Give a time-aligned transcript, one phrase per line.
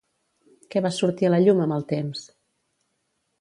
[0.75, 2.25] Què va sortir a la llum amb el temps?